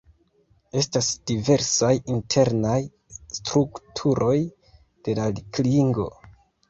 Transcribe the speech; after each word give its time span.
Estas 0.79 1.09
diversaj 1.31 1.91
internaj 2.15 2.79
strukturoj 3.37 4.35
de 5.09 5.17
la 5.21 5.29
klingo. 5.59 6.09